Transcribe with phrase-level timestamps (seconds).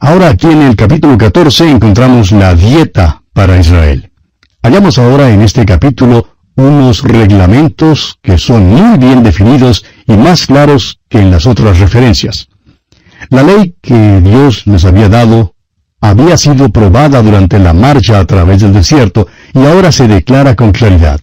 [0.00, 4.12] Ahora aquí en el capítulo 14 encontramos la dieta para Israel.
[4.62, 11.00] Hallamos ahora en este capítulo unos reglamentos que son muy bien definidos y más claros
[11.08, 12.48] que en las otras referencias.
[13.28, 15.56] La ley que Dios les había dado
[16.00, 20.70] había sido probada durante la marcha a través del desierto y ahora se declara con
[20.70, 21.20] claridad.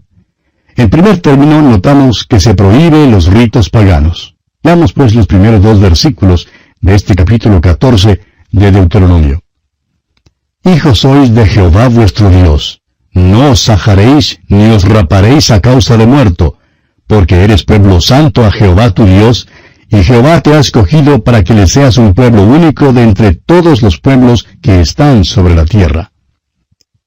[0.76, 4.36] En primer término notamos que se prohíbe los ritos paganos.
[4.62, 6.50] Veamos pues los primeros dos versículos
[6.82, 9.42] de este capítulo 14 de Deuteronomio.
[10.64, 12.82] Hijos sois de Jehová vuestro Dios.
[13.12, 16.58] No os sajaréis ni os raparéis a causa de muerto,
[17.06, 19.48] porque eres pueblo santo a Jehová tu Dios,
[19.90, 23.82] y Jehová te ha escogido para que le seas un pueblo único de entre todos
[23.82, 26.12] los pueblos que están sobre la tierra.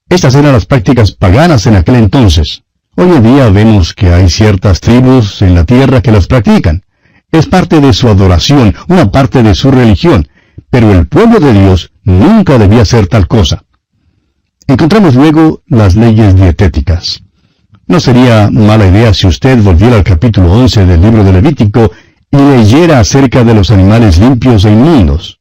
[0.07, 2.63] Estas eran las prácticas paganas en aquel entonces.
[2.95, 6.83] Hoy en día vemos que hay ciertas tribus en la tierra que las practican.
[7.31, 10.27] Es parte de su adoración, una parte de su religión,
[10.69, 13.63] pero el pueblo de Dios nunca debía ser tal cosa.
[14.67, 17.23] Encontramos luego las leyes dietéticas.
[17.87, 21.91] No sería mala idea si usted volviera al capítulo 11 del libro de Levítico
[22.31, 25.39] y leyera acerca de los animales limpios e inmundos.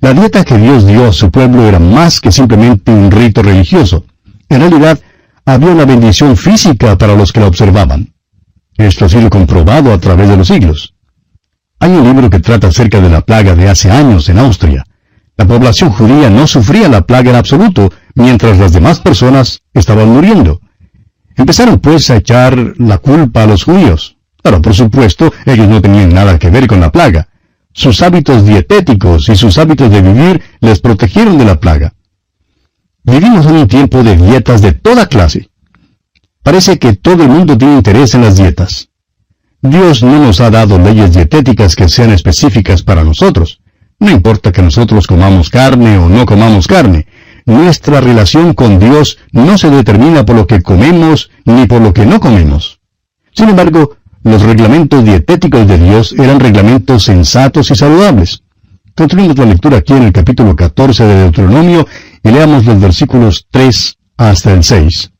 [0.00, 4.04] La dieta que Dios dio a su pueblo era más que simplemente un rito religioso.
[4.48, 5.00] En realidad,
[5.44, 8.12] había una bendición física para los que la observaban.
[8.76, 10.91] Esto ha sido comprobado a través de los siglos.
[11.82, 14.86] Hay un libro que trata acerca de la plaga de hace años en Austria.
[15.36, 20.60] La población judía no sufría la plaga en absoluto, mientras las demás personas estaban muriendo.
[21.34, 24.16] Empezaron pues a echar la culpa a los judíos.
[24.40, 27.26] Claro, por supuesto, ellos no tenían nada que ver con la plaga.
[27.72, 31.94] Sus hábitos dietéticos y sus hábitos de vivir les protegieron de la plaga.
[33.02, 35.50] Vivimos en un tiempo de dietas de toda clase.
[36.44, 38.91] Parece que todo el mundo tiene interés en las dietas.
[39.62, 43.60] Dios no nos ha dado leyes dietéticas que sean específicas para nosotros.
[44.00, 47.06] No importa que nosotros comamos carne o no comamos carne.
[47.46, 52.04] Nuestra relación con Dios no se determina por lo que comemos ni por lo que
[52.04, 52.80] no comemos.
[53.32, 58.42] Sin embargo, los reglamentos dietéticos de Dios eran reglamentos sensatos y saludables.
[58.96, 61.86] Continuemos la lectura aquí en el capítulo 14 de Deuteronomio
[62.22, 65.12] y leamos los versículos 3 hasta el 6.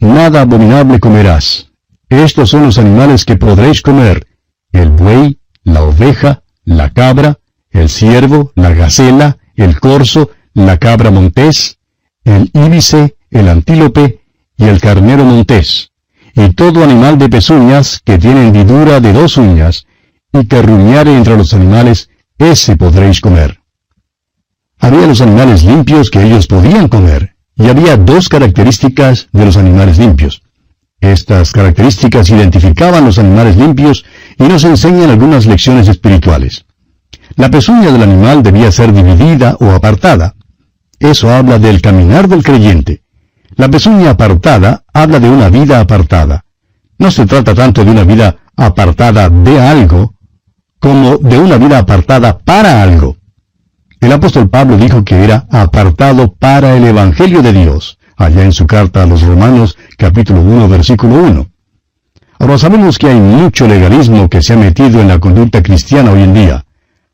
[0.00, 1.71] Nada abominable comerás.
[2.12, 4.26] Estos son los animales que podréis comer.
[4.70, 7.38] El buey, la oveja, la cabra,
[7.70, 11.78] el ciervo, la gacela, el corzo, la cabra montés,
[12.24, 14.20] el íbice, el antílope
[14.56, 15.92] y el carnero montés
[16.34, 19.86] y todo animal de pezuñas que tiene hendidura de dos uñas,
[20.32, 22.08] y que rumiare entre los animales,
[22.38, 23.60] ese podréis comer.
[24.78, 29.98] Había los animales limpios que ellos podían comer, y había dos características de los animales
[29.98, 30.41] limpios.
[31.02, 34.04] Estas características identificaban los animales limpios
[34.38, 36.64] y nos enseñan algunas lecciones espirituales.
[37.34, 40.36] La pezuña del animal debía ser dividida o apartada.
[41.00, 43.02] Eso habla del caminar del creyente.
[43.56, 46.44] La pezuña apartada habla de una vida apartada.
[46.98, 50.14] No se trata tanto de una vida apartada de algo,
[50.78, 53.16] como de una vida apartada para algo.
[54.00, 58.66] El apóstol Pablo dijo que era apartado para el Evangelio de Dios, allá en su
[58.66, 61.46] carta a los Romanos capítulo 1 versículo 1.
[62.38, 66.22] Ahora sabemos que hay mucho legalismo que se ha metido en la conducta cristiana hoy
[66.22, 66.64] en día.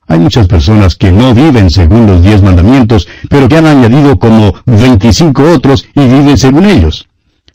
[0.07, 4.55] Hay muchas personas que no viven según los diez mandamientos, pero que han añadido como
[4.65, 7.09] 25 otros y viven según ellos.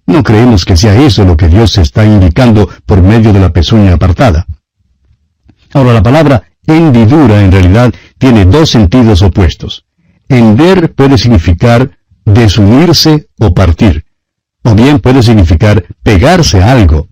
[0.06, 3.94] No creemos que sea eso lo que Dios está indicando por medio de la pezuña
[3.94, 4.46] apartada.
[5.74, 9.86] Ahora la palabra hendidura en realidad tiene dos sentidos opuestos.
[10.30, 11.90] Hender puede significar
[12.25, 14.06] desunirse o partir,
[14.63, 17.07] o bien puede significar pegarse a algo.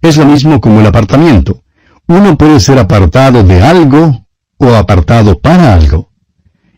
[0.00, 1.62] Es lo mismo como el apartamiento.
[2.06, 4.26] Uno puede ser apartado de algo
[4.58, 6.10] o apartado para algo.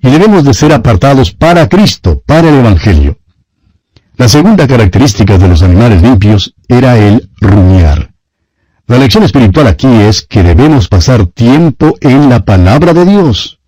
[0.01, 3.19] Y debemos de ser apartados para Cristo, para el Evangelio.
[4.17, 8.13] La segunda característica de los animales limpios era el rumiar.
[8.87, 13.59] La lección espiritual aquí es que debemos pasar tiempo en la palabra de Dios.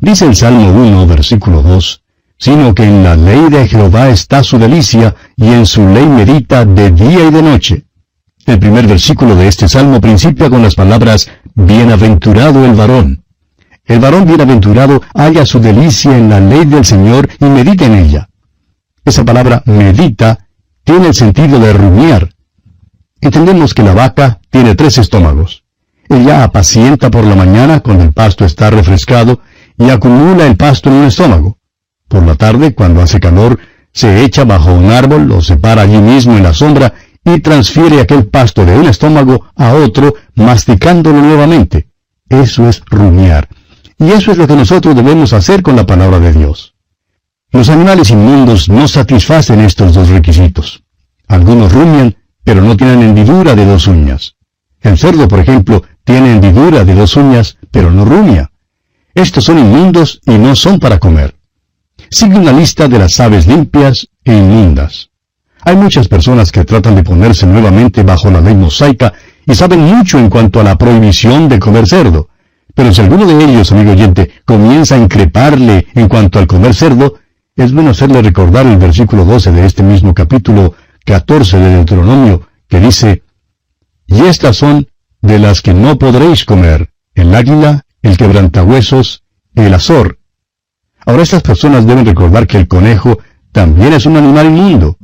[0.00, 2.03] Dice el Salmo 1, versículo 2,
[2.44, 6.66] sino que en la ley de Jehová está su delicia, y en su ley medita
[6.66, 7.86] de día y de noche.
[8.44, 13.24] El primer versículo de este salmo principia con las palabras, Bienaventurado el varón.
[13.86, 18.28] El varón bienaventurado halla su delicia en la ley del Señor y medita en ella.
[19.06, 20.46] Esa palabra medita
[20.84, 22.28] tiene el sentido de rumiar.
[23.22, 25.64] Entendemos que la vaca tiene tres estómagos.
[26.10, 29.40] Ella apacienta por la mañana cuando el pasto está refrescado
[29.78, 31.56] y acumula el pasto en un estómago.
[32.14, 33.58] Por la tarde, cuando hace calor,
[33.92, 36.94] se echa bajo un árbol o se para allí mismo en la sombra
[37.24, 41.88] y transfiere aquel pasto de un estómago a otro, masticándolo nuevamente.
[42.28, 43.48] Eso es rumiar.
[43.98, 46.76] Y eso es lo que nosotros debemos hacer con la palabra de Dios.
[47.50, 50.84] Los animales inmundos no satisfacen estos dos requisitos.
[51.26, 52.14] Algunos rumian,
[52.44, 54.36] pero no tienen hendidura de dos uñas.
[54.80, 58.52] El cerdo, por ejemplo, tiene hendidura de dos uñas, pero no rumia.
[59.16, 61.34] Estos son inmundos y no son para comer.
[62.10, 65.10] Sigue una lista de las aves limpias e inmundas.
[65.62, 69.12] Hay muchas personas que tratan de ponerse nuevamente bajo la ley mosaica
[69.46, 72.28] y saben mucho en cuanto a la prohibición de comer cerdo.
[72.74, 77.14] Pero si alguno de ellos, amigo oyente, comienza a increparle en cuanto al comer cerdo,
[77.56, 80.74] es bueno hacerle recordar el versículo 12 de este mismo capítulo
[81.04, 83.22] 14 de Deuteronomio, que dice,
[84.06, 84.88] Y estas son
[85.22, 89.22] de las que no podréis comer, el águila, el quebrantahuesos,
[89.54, 90.18] el azor.
[91.06, 93.18] Ahora estas personas deben recordar que el conejo
[93.52, 94.96] también es un animal inmundo.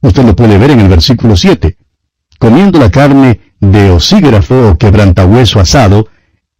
[0.00, 1.76] Usted lo puede ver en el versículo 7.
[2.38, 6.08] Comiendo la carne de osígrafo o quebrantahueso asado,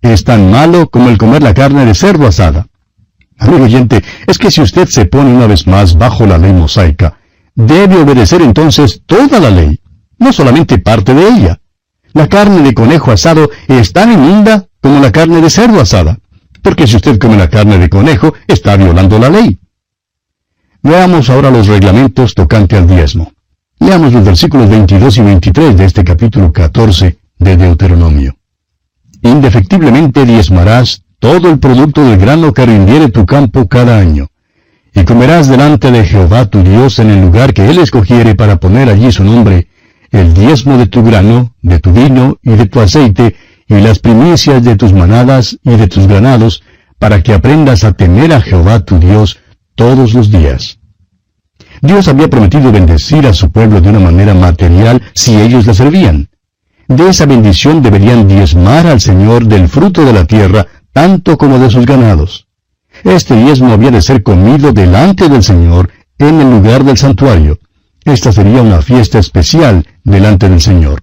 [0.01, 2.67] es tan malo como el comer la carne de cerdo asada.
[3.39, 7.19] Amigo oyente, es que si usted se pone una vez más bajo la ley mosaica,
[7.55, 9.79] debe obedecer entonces toda la ley,
[10.19, 11.61] no solamente parte de ella.
[12.15, 16.19] La carne de conejo asado es tan inmunda como la carne de cerdo asada,
[16.63, 19.59] porque si usted come la carne de conejo, está violando la ley.
[20.83, 23.33] Veamos ahora los reglamentos tocante al diezmo.
[23.81, 28.37] Leamos los versículos 22 y 23 de este capítulo 14 de Deuteronomio.
[29.23, 34.29] Indefectiblemente diezmarás todo el producto del grano que rindiere tu campo cada año.
[34.95, 38.89] Y comerás delante de Jehová tu Dios en el lugar que él escogiere para poner
[38.89, 39.69] allí su nombre,
[40.11, 43.37] el diezmo de tu grano, de tu vino y de tu aceite,
[43.69, 46.63] y las primicias de tus manadas y de tus granados,
[46.99, 49.39] para que aprendas a temer a Jehová tu Dios
[49.75, 50.79] todos los días.
[51.83, 56.29] Dios había prometido bendecir a su pueblo de una manera material si ellos le servían.
[56.89, 61.69] De esa bendición deberían diezmar al Señor del fruto de la tierra, tanto como de
[61.69, 62.47] sus ganados.
[63.05, 67.59] Este diezmo había de ser comido delante del Señor en el lugar del santuario.
[68.05, 71.03] Esta sería una fiesta especial delante del Señor.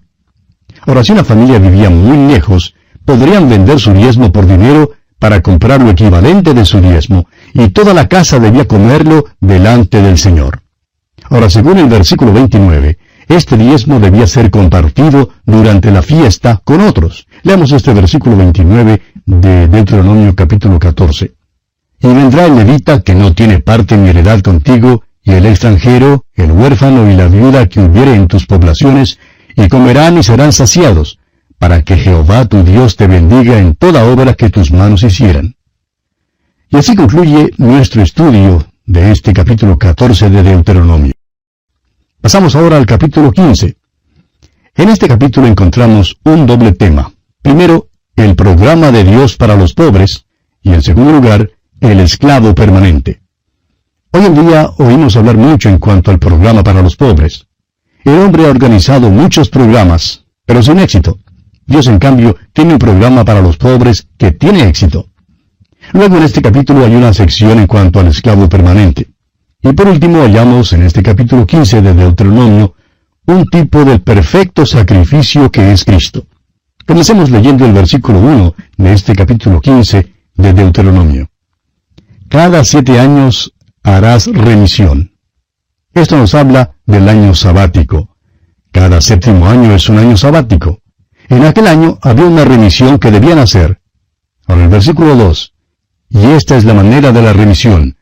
[0.86, 5.82] Ahora, si una familia vivía muy lejos, podrían vender su diezmo por dinero para comprar
[5.82, 10.60] lo equivalente de su diezmo, y toda la casa debía comerlo delante del Señor.
[11.30, 12.98] Ahora, según el versículo 29,
[13.28, 17.26] este diezmo debía ser compartido durante la fiesta con otros.
[17.42, 21.32] Leamos este versículo 29 de Deuteronomio capítulo 14.
[22.00, 26.52] Y vendrá el levita que no tiene parte ni heredad contigo, y el extranjero, el
[26.52, 29.18] huérfano y la viuda que hubiere en tus poblaciones,
[29.56, 31.18] y comerán y serán saciados,
[31.58, 35.56] para que Jehová tu Dios te bendiga en toda obra que tus manos hicieran.
[36.68, 41.12] Y así concluye nuestro estudio de este capítulo 14 de Deuteronomio.
[42.20, 43.76] Pasamos ahora al capítulo 15.
[44.76, 47.12] En este capítulo encontramos un doble tema.
[47.42, 50.26] Primero, el programa de Dios para los pobres,
[50.62, 53.20] y en segundo lugar, el esclavo permanente.
[54.10, 57.46] Hoy en día oímos hablar mucho en cuanto al programa para los pobres.
[58.04, 61.18] El hombre ha organizado muchos programas, pero sin éxito.
[61.66, 65.08] Dios, en cambio, tiene un programa para los pobres que tiene éxito.
[65.92, 69.08] Luego en este capítulo hay una sección en cuanto al esclavo permanente.
[69.62, 72.74] Y por último hallamos en este capítulo 15 de Deuteronomio
[73.26, 76.26] un tipo del perfecto sacrificio que es Cristo.
[76.86, 81.30] Comencemos leyendo el versículo 1 de este capítulo 15 de Deuteronomio.
[82.28, 85.13] Cada siete años harás remisión.
[85.94, 88.16] Esto nos habla del año sabático.
[88.72, 90.80] Cada séptimo año es un año sabático.
[91.28, 93.80] En aquel año había una remisión que debían hacer.
[94.46, 95.54] Ahora el versículo 2.
[96.10, 97.96] Y esta es la manera de la remisión.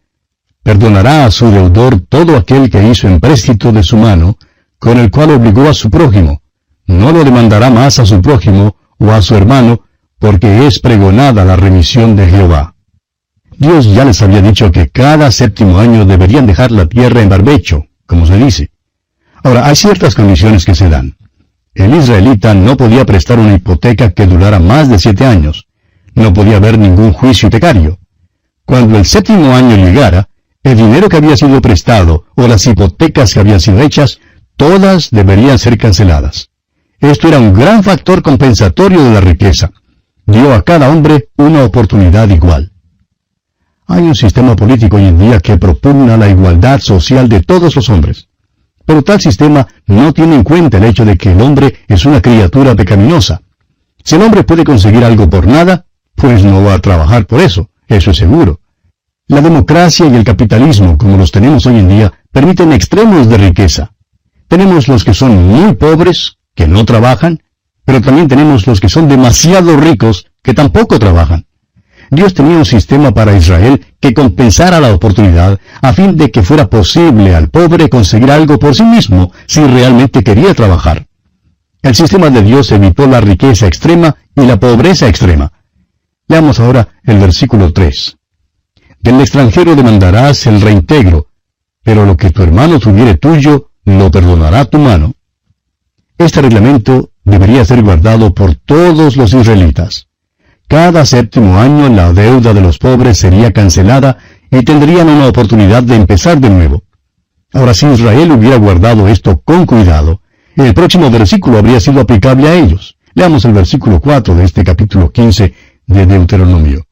[0.62, 4.38] Perdonará a su deudor todo aquel que hizo empréstito de su mano,
[4.78, 6.42] con el cual obligó a su prójimo.
[6.86, 9.82] No lo demandará más a su prójimo o a su hermano,
[10.18, 12.74] porque es pregonada la remisión de Jehová.
[13.58, 17.86] Dios ya les había dicho que cada séptimo año deberían dejar la tierra en barbecho,
[18.06, 18.70] como se dice.
[19.42, 21.16] Ahora, hay ciertas condiciones que se dan.
[21.74, 25.66] El israelita no podía prestar una hipoteca que durara más de siete años.
[26.14, 27.98] No podía haber ningún juicio hipotecario.
[28.64, 30.28] Cuando el séptimo año llegara,
[30.62, 34.20] el dinero que había sido prestado o las hipotecas que habían sido hechas,
[34.56, 36.50] todas deberían ser canceladas.
[37.00, 39.72] Esto era un gran factor compensatorio de la riqueza.
[40.26, 42.71] Dio a cada hombre una oportunidad igual.
[43.92, 47.90] Hay un sistema político hoy en día que propugna la igualdad social de todos los
[47.90, 48.26] hombres.
[48.86, 52.22] Pero tal sistema no tiene en cuenta el hecho de que el hombre es una
[52.22, 53.42] criatura pecaminosa.
[54.02, 55.84] Si el hombre puede conseguir algo por nada,
[56.14, 58.60] pues no va a trabajar por eso, eso es seguro.
[59.28, 63.92] La democracia y el capitalismo, como los tenemos hoy en día, permiten extremos de riqueza.
[64.48, 67.42] Tenemos los que son muy pobres, que no trabajan,
[67.84, 71.44] pero también tenemos los que son demasiado ricos, que tampoco trabajan.
[72.12, 76.68] Dios tenía un sistema para Israel que compensara la oportunidad a fin de que fuera
[76.68, 81.06] posible al pobre conseguir algo por sí mismo si realmente quería trabajar.
[81.80, 85.50] El sistema de Dios evitó la riqueza extrema y la pobreza extrema.
[86.28, 88.18] Leamos ahora el versículo 3.
[89.00, 91.28] Del extranjero demandarás el reintegro,
[91.82, 95.14] pero lo que tu hermano tuviere tuyo, lo perdonará tu mano.
[96.18, 100.08] Este reglamento debería ser guardado por todos los israelitas.
[100.72, 104.16] Cada séptimo año la deuda de los pobres sería cancelada
[104.50, 106.82] y tendrían una oportunidad de empezar de nuevo.
[107.52, 110.22] Ahora, si Israel hubiera guardado esto con cuidado,
[110.56, 112.96] el próximo versículo habría sido aplicable a ellos.
[113.12, 115.54] Leamos el versículo 4 de este capítulo 15
[115.88, 116.86] de Deuteronomio.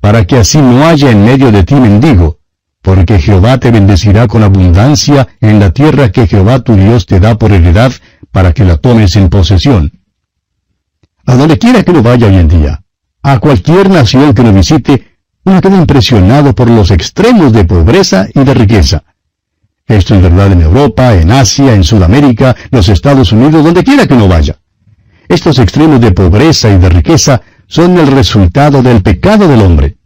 [0.00, 2.40] Para que así no haya en medio de ti mendigo,
[2.82, 7.38] porque Jehová te bendecirá con abundancia en la tierra que Jehová tu Dios te da
[7.38, 7.92] por heredad,
[8.32, 10.00] para que la tomes en posesión.
[11.26, 12.83] A donde quiera que lo vaya hoy en día,
[13.24, 18.44] a cualquier nación que lo visite, uno queda impresionado por los extremos de pobreza y
[18.44, 19.02] de riqueza.
[19.86, 24.12] Esto es verdad en Europa, en Asia, en Sudamérica, los Estados Unidos, donde quiera que
[24.12, 24.58] uno vaya.
[25.26, 29.96] Estos extremos de pobreza y de riqueza son el resultado del pecado del hombre.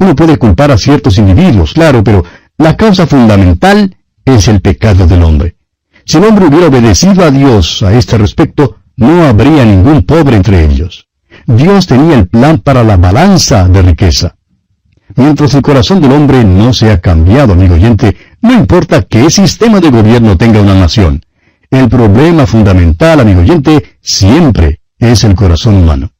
[0.00, 2.24] Uno puede culpar a ciertos individuos, claro, pero
[2.56, 5.56] la causa fundamental es el pecado del hombre.
[6.04, 10.64] Si el hombre hubiera obedecido a Dios a este respecto, no habría ningún pobre entre
[10.64, 11.07] ellos.
[11.48, 14.36] Dios tenía el plan para la balanza de riqueza.
[15.16, 19.80] Mientras el corazón del hombre no se ha cambiado, amigo oyente, no importa qué sistema
[19.80, 21.22] de gobierno tenga una nación.
[21.70, 26.10] El problema fundamental, amigo oyente, siempre es el corazón humano.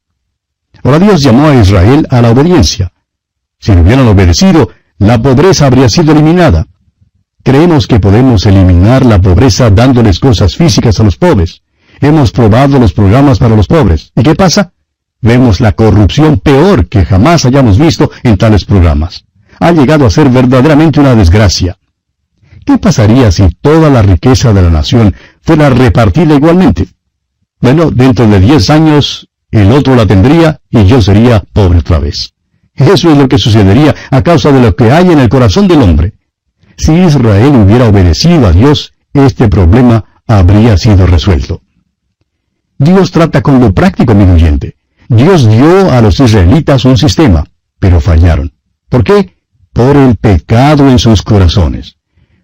[0.83, 2.91] Ahora Dios llamó a Israel a la obediencia.
[3.59, 6.65] Si le hubieran obedecido, la pobreza habría sido eliminada.
[7.43, 11.61] Creemos que podemos eliminar la pobreza dándoles cosas físicas a los pobres.
[12.01, 14.11] Hemos probado los programas para los pobres.
[14.15, 14.73] ¿Y qué pasa?
[15.21, 19.25] Vemos la corrupción peor que jamás hayamos visto en tales programas.
[19.59, 21.77] Ha llegado a ser verdaderamente una desgracia.
[22.65, 26.87] ¿Qué pasaría si toda la riqueza de la nación fuera repartida igualmente?
[27.59, 32.33] Bueno, dentro de diez años el otro la tendría y yo sería pobre otra vez.
[32.73, 35.81] Eso es lo que sucedería a causa de lo que hay en el corazón del
[35.81, 36.13] hombre.
[36.77, 41.61] Si Israel hubiera obedecido a Dios, este problema habría sido resuelto.
[42.77, 44.78] Dios trata con lo práctico, mi oyente.
[45.09, 47.43] Dios dio a los israelitas un sistema,
[47.79, 48.53] pero fallaron.
[48.89, 49.37] ¿Por qué?
[49.73, 51.97] Por el pecado en sus corazones.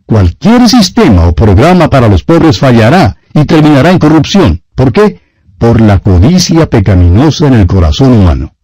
[0.08, 4.64] Cualquier sistema o programa para los pobres fallará y terminará en corrupción.
[4.74, 5.22] ¿Por qué?
[5.60, 8.56] Por la codicia pecaminosa en el corazón humano.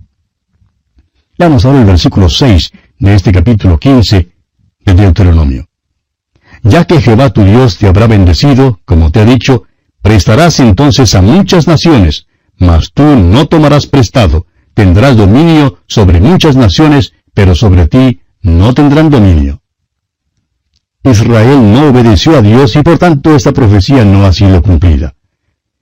[1.37, 4.31] Vamos ahora el versículo 6 de este capítulo 15
[4.83, 5.67] de Deuteronomio.
[6.63, 9.63] Ya que Jehová tu Dios te habrá bendecido, como te ha dicho,
[10.01, 12.27] prestarás entonces a muchas naciones,
[12.61, 19.09] mas tú no tomarás prestado, tendrás dominio sobre muchas naciones, pero sobre ti no tendrán
[19.09, 19.61] dominio.
[21.03, 25.15] Israel no obedeció a Dios y por tanto esta profecía no ha sido cumplida.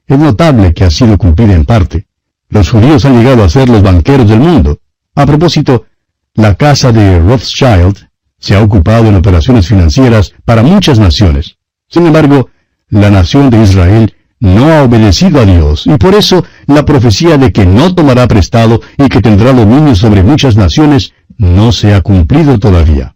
[0.07, 2.07] Es notable que ha sido cumplida en parte.
[2.47, 4.79] Los judíos han llegado a ser los banqueros del mundo.
[5.15, 5.85] A propósito,
[6.33, 8.07] la casa de Rothschild
[8.39, 11.57] se ha ocupado en operaciones financieras para muchas naciones.
[11.89, 12.49] Sin embargo,
[12.87, 17.51] la nación de Israel no ha obedecido a Dios, y por eso la profecía de
[17.51, 22.57] que no tomará prestado y que tendrá dominio sobre muchas naciones no se ha cumplido
[22.59, 23.15] todavía.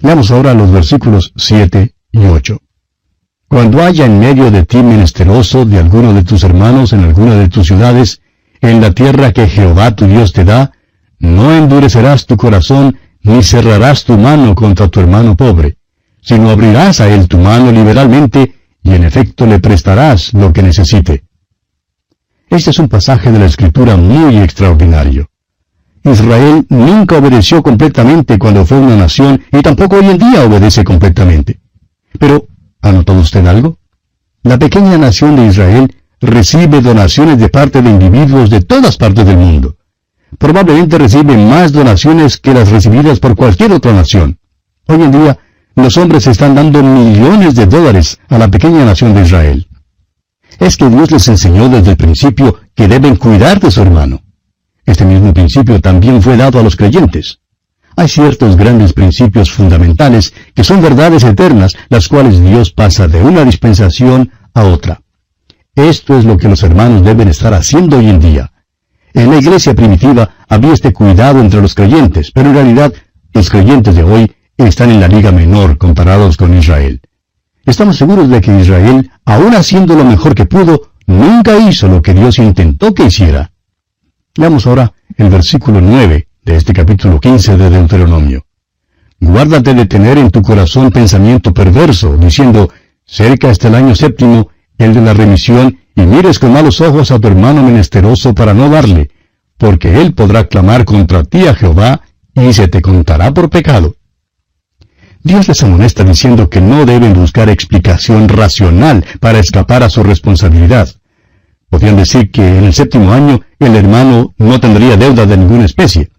[0.00, 2.58] Veamos ahora los versículos 7 y 8.
[3.48, 7.48] Cuando haya en medio de ti menesteroso de alguno de tus hermanos en alguna de
[7.48, 8.20] tus ciudades,
[8.60, 10.72] en la tierra que Jehová tu Dios te da,
[11.18, 15.76] no endurecerás tu corazón, ni cerrarás tu mano contra tu hermano pobre,
[16.20, 18.54] sino abrirás a él tu mano liberalmente,
[18.84, 21.24] y en efecto le prestarás lo que necesite.
[22.48, 25.28] Este es un pasaje de la Escritura muy extraordinario.
[26.04, 31.60] Israel nunca obedeció completamente cuando fue una nación y tampoco hoy en día obedece completamente.
[32.18, 32.46] Pero,
[32.82, 33.78] ¿ha notado usted algo?
[34.42, 39.38] La pequeña nación de Israel recibe donaciones de parte de individuos de todas partes del
[39.38, 39.76] mundo.
[40.38, 44.38] Probablemente recibe más donaciones que las recibidas por cualquier otra nación.
[44.86, 45.38] Hoy en día,
[45.74, 49.66] los hombres están dando millones de dólares a la pequeña nación de Israel.
[50.58, 54.22] Es que Dios les enseñó desde el principio que deben cuidar de su hermano.
[54.86, 57.40] Este mismo principio también fue dado a los creyentes.
[57.96, 63.44] Hay ciertos grandes principios fundamentales que son verdades eternas, las cuales Dios pasa de una
[63.44, 65.00] dispensación a otra.
[65.74, 68.52] Esto es lo que los hermanos deben estar haciendo hoy en día.
[69.12, 72.92] En la iglesia primitiva había este cuidado entre los creyentes, pero en realidad
[73.32, 77.00] los creyentes de hoy están en la liga menor comparados con Israel.
[77.66, 82.14] Estamos seguros de que Israel, aun haciendo lo mejor que pudo, nunca hizo lo que
[82.14, 83.50] Dios intentó que hiciera.
[84.36, 88.44] Leamos ahora el versículo 9 de este capítulo 15 de Deuteronomio.
[89.20, 92.70] Guárdate de tener en tu corazón pensamiento perverso, diciendo,
[93.06, 97.18] cerca está el año séptimo, el de la remisión, y mires con malos ojos a
[97.18, 99.10] tu hermano menesteroso para no darle,
[99.56, 102.02] porque él podrá clamar contra ti a Jehová,
[102.34, 103.94] y se te contará por pecado.
[105.24, 110.86] Dios les amonesta diciendo que no deben buscar explicación racional para escapar a su responsabilidad.
[111.70, 116.10] Podrían decir que en el séptimo año el hermano no tendría deuda de ninguna especie,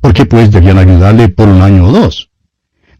[0.00, 2.30] porque pues debían ayudarle por un año o dos.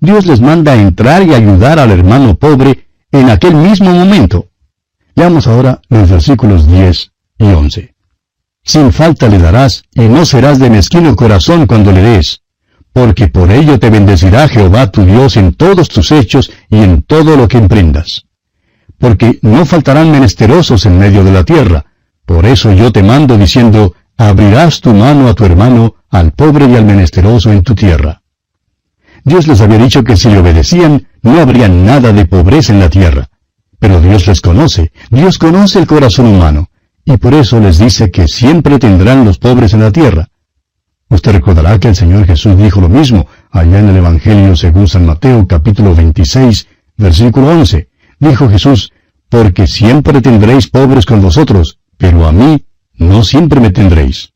[0.00, 4.49] Dios les manda entrar y ayudar al hermano pobre en aquel mismo momento.
[5.14, 7.95] Leamos ahora los versículos 10 y 11.
[8.64, 12.42] Sin falta le darás, y no serás de mezquino corazón cuando le des,
[12.93, 17.37] porque por ello te bendecirá Jehová tu Dios en todos tus hechos y en todo
[17.37, 18.25] lo que emprendas.
[18.99, 21.87] Porque no faltarán menesterosos en medio de la tierra,
[22.27, 26.77] por eso yo te mando diciendo, abrirás tu mano a tu hermano, al pobre y
[26.77, 28.23] al menesteroso en tu tierra.
[29.25, 32.91] Dios les había dicho que si le obedecían, no habría nada de pobreza en la
[32.91, 33.29] tierra.
[33.79, 36.69] Pero Dios les conoce, Dios conoce el corazón humano,
[37.05, 40.29] y por eso les dice que siempre tendrán los pobres en la tierra.
[41.12, 45.04] Usted recordará que el Señor Jesús dijo lo mismo allá en el Evangelio según San
[45.04, 46.66] Mateo capítulo 26,
[46.97, 47.90] versículo 11.
[48.19, 48.95] Dijo Jesús,
[49.28, 52.64] porque siempre tendréis pobres con vosotros, pero a mí
[52.95, 54.33] no siempre me tendréis.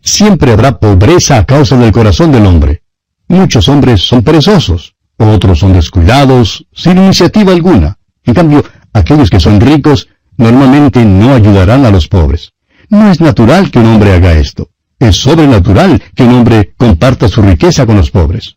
[0.00, 2.84] Siempre habrá pobreza a causa del corazón del hombre.
[3.26, 7.98] Muchos hombres son perezosos, otros son descuidados, sin iniciativa alguna.
[8.24, 12.54] En cambio, aquellos que son ricos normalmente no ayudarán a los pobres.
[12.88, 14.70] No es natural que un hombre haga esto.
[14.98, 18.56] Es sobrenatural que un hombre comparta su riqueza con los pobres.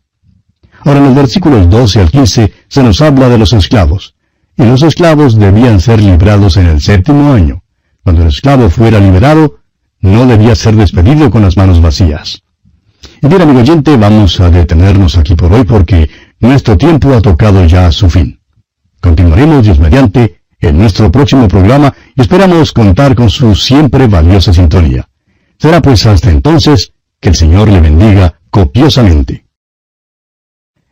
[0.84, 4.14] Ahora en los versículos 12 al 15 se nos habla de los esclavos.
[4.56, 7.62] Y los esclavos debían ser librados en el séptimo año.
[8.02, 9.60] Cuando el esclavo fuera liberado,
[10.00, 12.42] no debía ser despedido con las manos vacías.
[13.22, 17.64] Y bien, amigo oyente, vamos a detenernos aquí por hoy porque nuestro tiempo ha tocado
[17.66, 18.40] ya su fin.
[19.00, 25.08] Continuaremos, Dios mediante, en nuestro próximo programa y esperamos contar con su siempre valiosa sintonía.
[25.62, 29.46] Será pues hasta entonces que el Señor le bendiga copiosamente.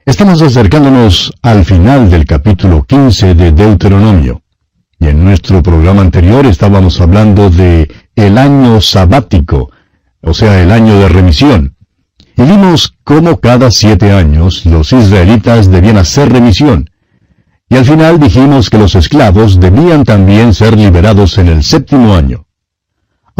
[0.07, 4.43] Estamos acercándonos al final del capítulo 15 de Deuteronomio.
[5.01, 9.73] Y en nuestro programa anterior estábamos hablando de el año sabático,
[10.21, 11.75] o sea, el año de remisión.
[12.37, 16.89] Y vimos cómo cada siete años los israelitas debían hacer remisión.
[17.69, 22.47] Y al final dijimos que los esclavos debían también ser liberados en el séptimo año.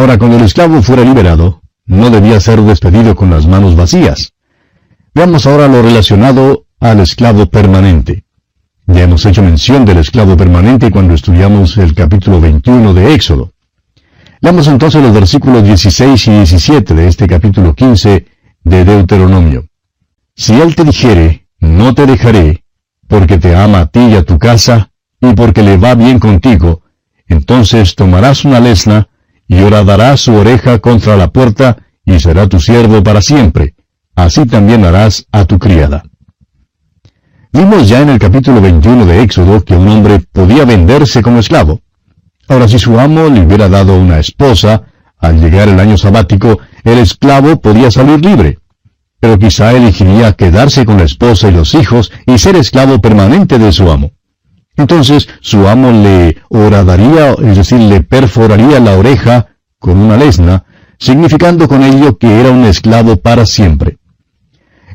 [0.01, 4.33] Ahora, cuando el esclavo fuera liberado, no debía ser despedido con las manos vacías.
[5.15, 8.25] Veamos ahora lo relacionado al esclavo permanente.
[8.87, 13.53] Ya hemos hecho mención del esclavo permanente cuando estudiamos el capítulo 21 de Éxodo.
[14.41, 18.25] Leamos entonces los versículos 16 y 17 de este capítulo 15
[18.65, 19.67] de Deuteronomio.
[20.35, 22.65] Si él te dijere, no te dejaré,
[23.07, 26.85] porque te ama a ti y a tu casa, y porque le va bien contigo,
[27.29, 29.10] entonces tomarás una lesna,
[29.51, 33.75] y horadará su oreja contra la puerta, y será tu siervo para siempre.
[34.15, 36.05] Así también harás a tu criada.
[37.53, 41.81] Vimos ya en el capítulo 21 de Éxodo que un hombre podía venderse como esclavo.
[42.47, 44.85] Ahora, si su amo le hubiera dado una esposa,
[45.19, 48.61] al llegar el año sabático, el esclavo podía salir libre.
[49.19, 53.73] Pero quizá elegiría quedarse con la esposa y los hijos y ser esclavo permanente de
[53.73, 54.13] su amo.
[54.81, 60.65] Entonces su amo le horadaría, es decir, le perforaría la oreja con una lesna,
[60.99, 63.99] significando con ello que era un esclavo para siempre.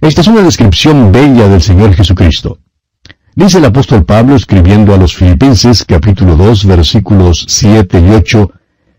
[0.01, 2.57] Esta es una descripción bella del Señor Jesucristo.
[3.35, 8.51] Dice el apóstol Pablo escribiendo a los Filipenses capítulo 2 versículos 7 y 8,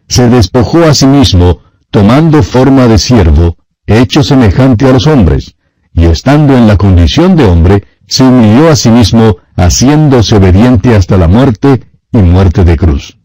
[0.07, 5.57] se despojó a sí mismo, tomando forma de siervo, hecho semejante a los hombres,
[5.93, 11.17] y estando en la condición de hombre, se humilló a sí mismo, haciéndose obediente hasta
[11.17, 13.19] la muerte y muerte de cruz.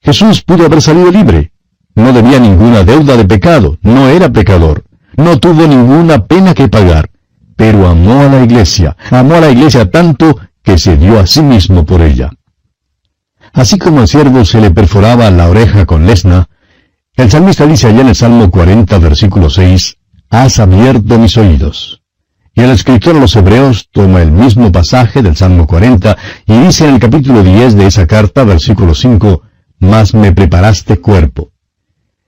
[0.00, 1.52] Jesús pudo haber salido libre.
[1.94, 4.84] No debía ninguna deuda de pecado, no era pecador,
[5.16, 7.10] no tuvo ninguna pena que pagar,
[7.54, 11.42] pero amó a la iglesia, amó a la iglesia tanto que se dio a sí
[11.42, 12.30] mismo por ella.
[13.52, 16.48] Así como al siervo se le perforaba la oreja con lesna,
[17.14, 19.98] el salmista dice allá en el Salmo 40, versículo 6,
[20.30, 22.01] Has abierto mis oídos.
[22.54, 26.86] Y el escritor a los Hebreos toma el mismo pasaje del Salmo 40 y dice
[26.86, 29.42] en el capítulo 10 de esa carta, versículo 5,
[29.78, 31.50] Mas me preparaste cuerpo.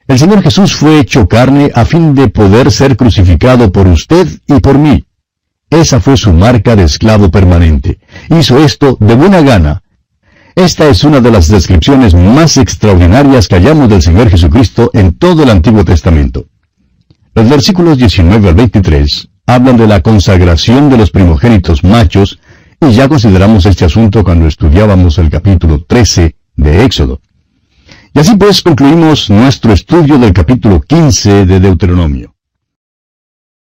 [0.09, 4.61] El Señor Jesús fue hecho carne a fin de poder ser crucificado por usted y
[4.61, 5.05] por mí.
[5.69, 7.99] Esa fue su marca de esclavo permanente.
[8.31, 9.83] Hizo esto de buena gana.
[10.55, 15.43] Esta es una de las descripciones más extraordinarias que hallamos del Señor Jesucristo en todo
[15.43, 16.47] el Antiguo Testamento.
[17.35, 22.39] Los versículos 19 al 23 hablan de la consagración de los primogénitos machos,
[22.81, 27.21] y ya consideramos este asunto cuando estudiábamos el capítulo 13 de Éxodo.
[28.13, 32.34] Y así pues concluimos nuestro estudio del capítulo 15 de Deuteronomio.